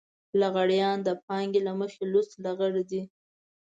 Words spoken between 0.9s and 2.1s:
د پانګې له مخې